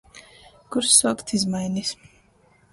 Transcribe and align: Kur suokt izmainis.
Kur 0.69 0.87
suokt 0.95 1.35
izmainis. 1.39 1.95